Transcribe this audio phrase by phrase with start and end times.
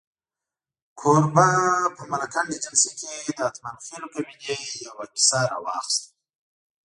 [0.99, 1.47] کوربه
[1.95, 6.07] په ملکنډ ایجنسۍ کې د اتمانخېلو قبیلې یوه کیسه راواخسته.